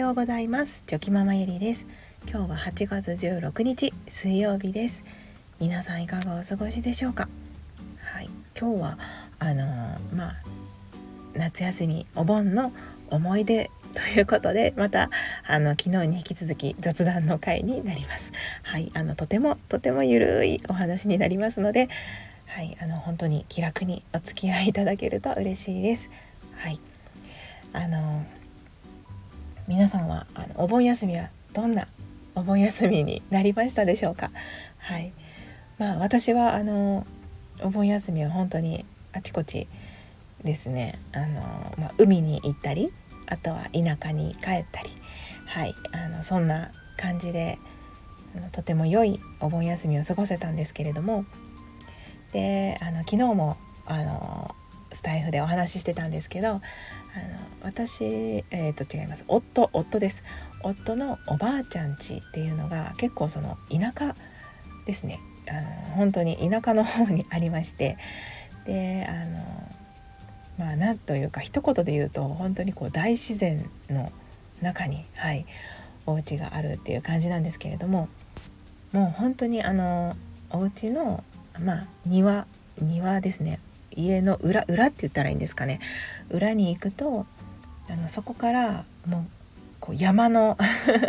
[0.00, 0.82] ようございます。
[0.86, 1.84] チョキママゆりです。
[2.26, 5.04] 今日は8月16日水曜日です。
[5.60, 7.28] 皆さんいかがお過ごしでしょうか？
[8.02, 8.30] はい。
[8.58, 8.98] 今日は
[9.38, 10.34] あのー、まあ
[11.34, 12.72] 夏休みお盆の
[13.10, 15.10] 思い出ということでまた
[15.46, 18.32] あの昨日に引き続き雑談の回になります。
[18.62, 18.90] はい。
[18.94, 21.90] あのとてもとてもゆるいお話になりますので
[22.46, 22.74] はい。
[22.80, 26.08] あの本当に気楽にお付き合いいただけると嬉しいです。
[26.56, 26.80] はい。
[27.74, 28.24] あの
[29.68, 31.86] 皆さんはあのお盆休みはどんな
[32.34, 34.30] お盆休みになりましたでしょうか？
[34.78, 35.12] はい。
[35.78, 37.06] まあ私はあの
[37.62, 39.68] お盆休みは本当にあちこち
[40.44, 40.98] ですね。
[41.12, 42.92] あの、まあ、海に行ったり
[43.26, 44.90] あとは田舎に帰ったり。
[45.46, 45.74] はい。
[45.92, 47.58] あのそんな感じで
[48.36, 51.24] あのとても良いお盆休みを過ごせたんですけれども。
[52.32, 53.56] であの昨日も
[53.86, 54.54] あの
[54.92, 56.60] スタイフでお話ししてたんですけどあの
[57.62, 58.04] 私、
[58.50, 59.24] えー、と違います。
[59.28, 60.22] 夫夫です。
[60.62, 64.14] 夫のおばあちゃん家っていうのが結構その田舎
[64.86, 65.20] ですね。
[65.48, 67.98] あの本当に田舎の方にありまして
[68.66, 69.70] であの
[70.58, 74.12] まあなんというか一言で言うと本当にこう大自然の
[74.62, 75.46] 中にはい
[76.06, 78.08] お家があるっていう感じなんですけれども
[78.92, 80.16] もう本当にあの
[80.50, 81.24] お家の
[81.58, 82.46] まあ庭
[82.80, 83.60] 庭ですね。
[84.04, 85.80] 家の裏裏って言ったらいいんですかね。
[86.30, 87.26] 裏に行くと
[87.88, 89.26] あのそこからもう
[89.80, 90.56] こう山の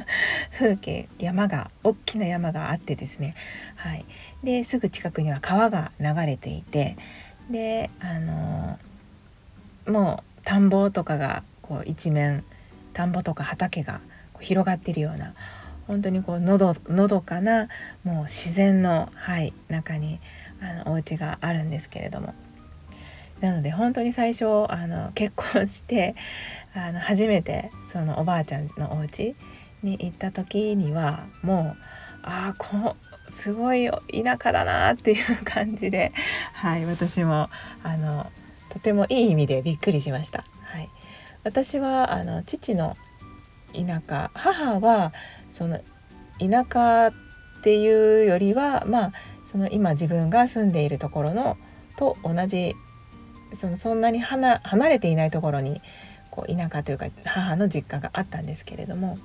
[0.52, 3.34] 風景山が大きな山があってですね、
[3.76, 4.04] はい、
[4.44, 6.96] ですぐ近くには川が流れていて
[7.50, 8.78] であの
[9.86, 12.44] もう田んぼとかがこう一面
[12.92, 14.00] 田んぼとか畑が
[14.40, 15.34] 広がってるような
[15.86, 17.68] 本当にこうのどのどかな
[18.04, 20.20] もう自然の、はい、中に
[20.60, 22.34] あのお家があるんですけれども。
[23.40, 26.14] なので本当に最初あの結婚して
[26.74, 29.36] あの初めてそのおばあちゃんのお家
[29.82, 31.82] に行った時にはもう
[32.22, 32.96] ああこ
[33.28, 36.12] うすごい田舎だなっていう感じで、
[36.54, 37.48] はい、私も
[37.82, 38.30] あの
[38.70, 40.44] とてもいい意味でびっくりしました。
[40.62, 40.88] はい、
[41.44, 42.96] 私はあの父の
[43.74, 45.12] 田舎母は
[45.50, 45.80] その
[46.38, 49.12] 田舎っていうよりはまあ
[49.46, 51.56] その今自分が住んでいるところの
[51.96, 52.74] と同じ
[53.54, 55.80] そのそんなに離れていないところに
[56.30, 59.18] こう田舎というか母の実家があったんですけれども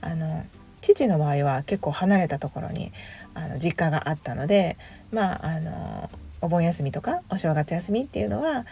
[0.00, 0.44] あの
[0.80, 2.92] 父の場合は結構離れたところに
[3.34, 4.76] あの実家があったので
[5.12, 6.10] まああの
[6.40, 8.66] お盆休みとかお正月休みっていうのは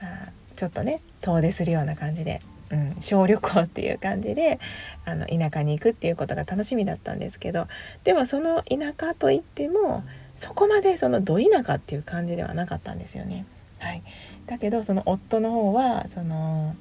[0.00, 2.40] あちょっとね遠出するような感じで、
[2.70, 4.58] うん、小旅行っていう感じで
[5.04, 7.66] あの田舎に行くっていうことが楽しみだったんですけど
[8.04, 10.02] でもその田舎といっても
[10.38, 13.44] そこまでそのど田舎っていう感じではなかったんですよね。
[13.80, 14.02] はい、
[14.46, 16.76] だけどその夫の方はその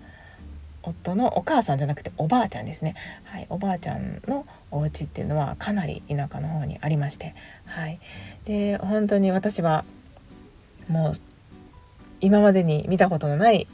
[0.84, 2.96] 夫のお母さんじゃなくておばあちゃんですね、
[3.26, 8.00] はい、おばあちゃんのお家っていうのはかなり田舎の方にありまして、はい、
[8.46, 9.86] で本当に私は
[10.88, 11.14] もう
[12.22, 13.68] 今までに見たことのない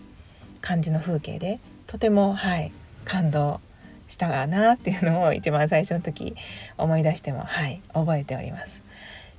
[0.62, 2.72] 感じの風景でとてもはい
[3.06, 3.60] 感動
[4.08, 6.36] したなっていうのを一番最初の時
[6.78, 8.82] 思い出してもはい覚えております。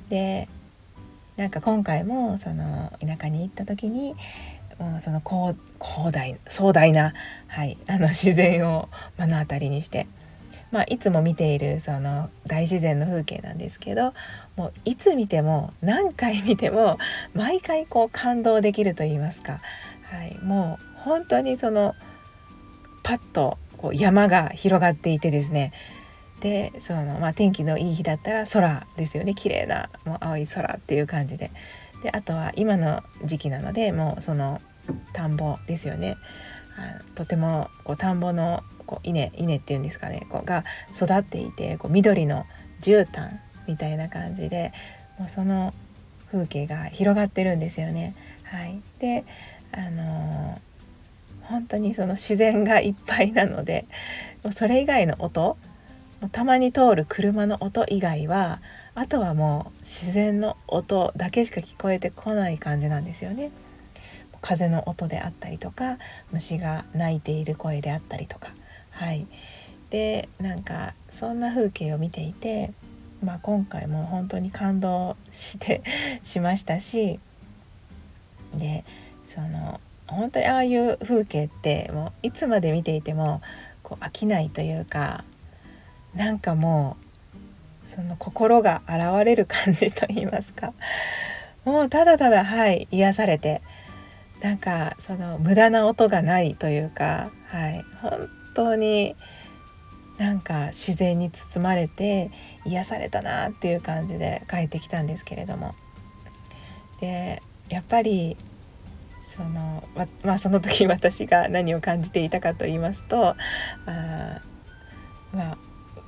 [0.09, 0.49] で
[1.37, 4.15] なんか今回もその田舎に行った時に
[4.79, 5.57] もうその広
[6.13, 7.15] 大壮大な、
[7.47, 8.89] はい、あの自然を
[9.19, 10.07] 目の当たりにして、
[10.71, 14.13] まあ、いつも見ているその大自然の風景なんですけど
[14.57, 16.99] もういつ見ても何回見ても
[17.35, 19.61] 毎回こう感動できると言いますか、
[20.05, 21.95] はい、もう本当にその
[23.03, 25.73] パッとこう山が広がっていてですね
[26.41, 29.35] でその、まあ、天気のいい日だったら空ですよね。
[29.35, 31.51] 綺麗なもう青い空っていう感じで。
[32.03, 34.61] であとは今の時期なのでもうその
[35.13, 36.17] 田んぼですよね。
[36.77, 40.27] あとてもこう田んぼのこう稲稲っていうんですかね。
[40.29, 40.65] こうが
[40.95, 42.45] 育っていてこう緑の
[42.83, 44.73] 絨毯みたいな感じで
[45.19, 45.73] もうその
[46.31, 48.15] 風景が広がってるんですよね。
[48.45, 49.25] はい、で
[49.73, 53.87] あのー、本当にその自然がいっぱいなので
[54.53, 55.57] それ以外の音
[56.33, 58.61] たまに通る車の音以外は
[58.95, 63.51] あとはもう自然の音だけしか聞こえてこない感じなんですよね。
[64.47, 65.99] 風の音であったりとか
[66.31, 68.55] 虫が鳴いている声であったりとか
[68.91, 69.27] はい
[69.91, 72.73] でなんかそんな風景を見ていて、
[73.25, 75.83] まあ、今回も本当に感動して
[76.23, 77.19] しましたし
[78.55, 78.85] で
[79.25, 83.43] その本当にああいう風景ってもういつまで見ていても
[83.83, 85.25] こう飽きないというか
[86.17, 86.97] なんかも
[87.85, 90.73] うその心が洗われる感じと言いますか。
[91.65, 93.61] もうただただはい癒されて
[94.41, 99.17] なんかその無駄な音がないというかはい本当に
[100.19, 102.31] なんか自然に包まれて
[102.65, 105.75] 癒されたなっていう感じで帰ってきたんですけれども。
[107.01, 108.37] でやっぱり
[109.37, 109.87] その
[110.23, 113.37] まあその時私が何を感じていたかと言いますと
[113.87, 114.41] あ
[115.33, 115.59] まあ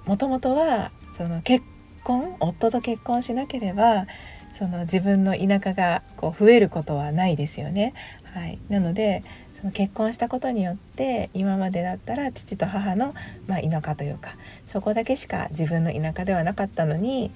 [0.09, 1.67] もともとはその結
[2.03, 4.07] 婚夫と結婚しなければ
[4.59, 7.93] その自分の田舎がこう増えることはないですよね。
[8.25, 9.23] はい、なので
[9.55, 13.13] その結婚したことによって今までだったら父と母の、
[13.47, 17.31] まあ、田舎というかそこだけしか自分の田舎ではなかったのに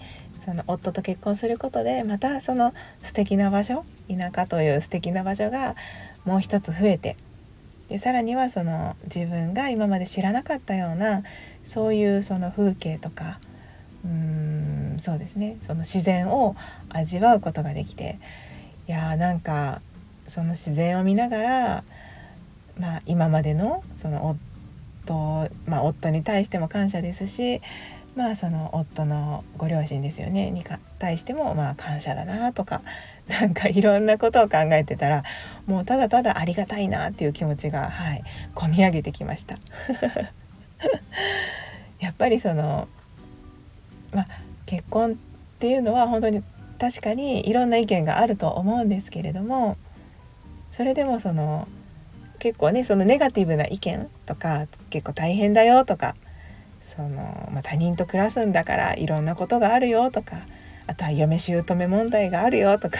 [0.46, 2.72] その夫と結婚することでまたその
[3.02, 5.76] 素敵な場所田舎という素敵な場所が
[6.24, 7.16] もう一つ増えて
[7.92, 11.22] でさらにはその自分が今まで知らなかったような
[11.62, 13.38] そういうその風景とか
[14.04, 15.58] うーんそうですね。
[15.62, 16.56] その自然を
[16.88, 18.18] 味わうことができて
[18.88, 19.82] いやーなんか
[20.26, 21.84] その自然を見ながら
[22.78, 24.36] まあ、今までのその
[25.04, 27.60] 夫,、まあ、夫に対しても感謝ですし、
[28.16, 30.50] まあ、その夫のご両親ですよね。
[30.50, 30.64] に
[30.98, 32.82] 対してもまあ感謝だなとか
[33.28, 35.22] なんかいろんなことを考えてたら
[35.66, 38.24] もうただただありがたいなっていう気持ちが、はい、
[38.54, 39.58] 込み上げてきました。
[42.00, 42.88] やっぱりその、
[44.12, 44.26] まあ、
[44.66, 45.14] 結婚っ
[45.60, 46.42] ていうのは本当に
[46.80, 49.76] 確かにいろんな意見があると思うんですけれども
[50.72, 51.68] それでもその
[52.40, 56.16] 結構ねそのネガティブな意見とか結構大変だよとか
[56.82, 60.38] その、まあ、他人と暮らすんだからいろんなことがあるよとか
[60.86, 62.98] あとは嫁姑問題があるよとか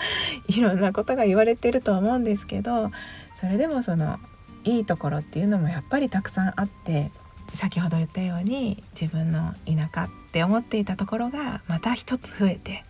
[0.48, 2.90] いろんなことが言われてると思うんですけど
[3.34, 4.18] それでもその
[4.64, 7.10] いいところっていうのもやっぱりたくさんあって
[7.54, 12.84] 先ほど言ったように自分の田舎って思っていたところがまた一つ増えて、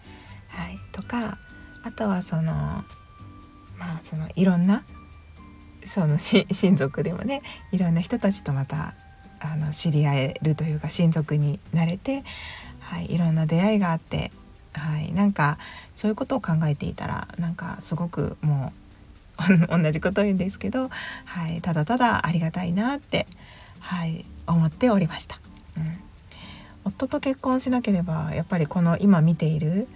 [0.48, 1.38] はい、とか
[1.82, 2.84] あとはそのま
[3.80, 4.84] あそのいろんな
[5.86, 7.42] その 親族でもね
[7.72, 8.94] いろんな人たちとまた
[9.40, 12.24] あの知り合えるというか親族になれて、
[12.90, 14.32] はい、いろんな出会いがあって、
[14.72, 15.58] はい、なんか
[15.94, 18.72] そういうことを考えていたらなんかすごくも
[19.38, 20.90] う 同じこと言うんですけど、
[21.24, 23.28] はい、ただただありがたいなって、
[23.78, 25.38] はい、思っておりました。
[25.76, 25.98] うん、
[26.84, 29.86] 夫と結婚しなければやっぱりこの今見ている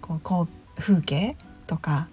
[0.00, 1.36] こうこう風景
[1.68, 2.08] とか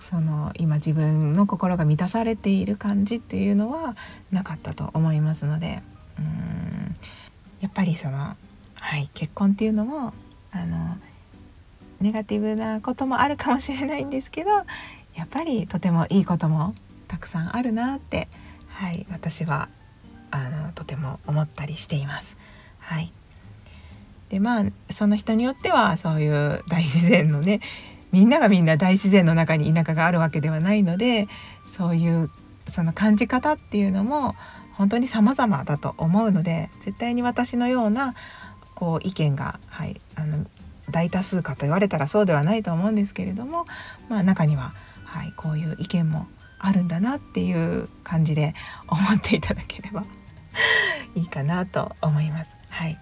[0.00, 3.96] その今自分の心が満たされている感じっていうのは
[4.30, 5.82] なかったと思いますので
[6.16, 6.96] うん
[7.60, 8.36] やっぱりその、
[8.82, 10.12] はい、結婚っていうのも
[10.50, 10.96] あの
[12.00, 14.50] ネガティブなこともあるかもしれないんですけど
[15.14, 16.74] やっぱりとてもいいことも
[17.06, 18.28] たくさんあるなって、
[18.68, 19.68] はい、私は
[20.32, 22.36] あのとても思ったりしています。
[22.80, 23.12] はい
[24.30, 27.60] でまあその人によってはそういう大自然のね
[28.10, 31.28] みんながみんな大自然の中に田舎があるわけではないので
[31.70, 32.30] そういう
[32.68, 34.34] その感じ方っていうのも
[34.72, 38.14] 本当に様々だと思うので絶対に私のような
[38.82, 40.44] こう意見が、はい、あの
[40.90, 43.64] 大多数かと言われたらそうではないと思うんですけれども、
[44.08, 44.74] まあ、中には、
[45.04, 46.26] はい、こういう意見も
[46.58, 48.56] あるんだなっていう感じで
[48.90, 50.02] 思っていただければ
[51.14, 52.50] いいかなと思います。
[52.70, 52.98] はい、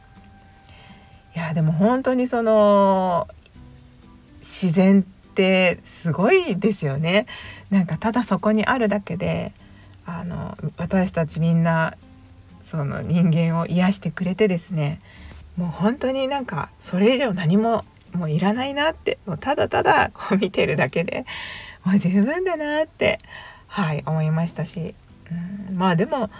[1.34, 3.26] いやでも本当にその
[4.40, 7.24] 自然ってすごいですよね
[7.70, 9.54] なんかただそこにあるだけで
[10.04, 11.96] あの私たちみんな
[12.62, 15.00] その人間を癒してくれてですね
[15.56, 21.26] もう本当になんかそれ以上何ももういらないなってもうただただこう見てるだけで
[21.84, 23.18] もう十分だなって
[23.66, 24.94] はい思いましたし、
[25.70, 26.30] うん、まあでも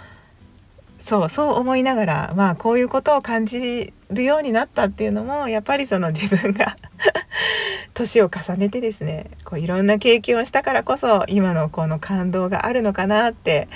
[0.99, 6.75] そうそう思いながらまあこういうことを感じるようになったっていうのもやっぱりその自分が
[7.93, 13.67] 年を重ねてですねこういろんな経験をしたからこそ今のこの感動があるのかなって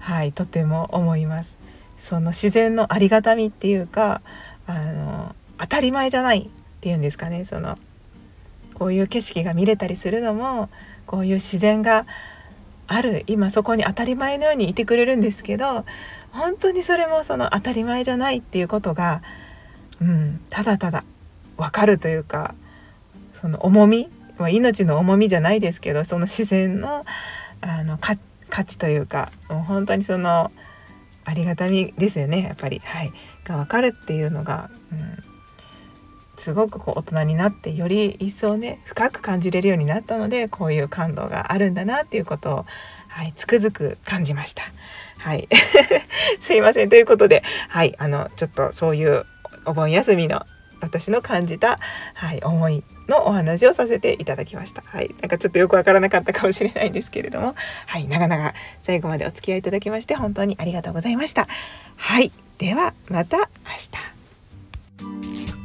[0.00, 1.54] はいとても思います。
[1.98, 4.20] その自然のありがたみっていうか
[4.66, 6.48] あの当たり前じゃないっ
[6.80, 7.44] ていうんですかね。
[7.44, 7.78] その
[8.74, 10.68] こういう景色が見れたりするのも
[11.06, 12.06] こういう自然が
[12.86, 15.84] ある今そこに当たり前のようにいてくれるんですけど
[16.32, 19.22] 本当にそれもその当たり前じゃないっていうことが、
[20.00, 21.04] うん、ただただ
[21.56, 22.54] 分かるというか
[23.32, 27.04] その重み、まあ、命の重みじゃないですけどその自然の
[27.60, 28.16] あの価
[28.64, 30.50] 値というかもう本当にその
[31.24, 33.12] ありがたみですよねやっぱり、はい、
[33.44, 35.24] が分かるっていうのが、うん、
[36.36, 42.66] すごくこう大人になってより一層ね深く感じれるようになったのでこういう感動があるんだなっていうことを、
[43.08, 44.62] はい、つくづく感じました。
[45.18, 45.48] はい、
[46.40, 46.90] すいません。
[46.90, 49.24] ということで、はい、あのちょっとそういう
[49.64, 50.44] お盆休みの
[50.80, 51.78] 私の感じた、
[52.14, 54.82] はい、思いのお話をさせていただきました。
[54.82, 55.14] はい。
[55.20, 57.54] なんかちょっとよくわからなかったかもしれないんですけれども、
[57.86, 58.06] はい。
[58.06, 61.46] 長々最後までお付き合いいただきまして本当にありがとうございました。
[61.96, 62.32] はい。
[62.58, 63.44] ではまた明
[65.54, 65.63] 日。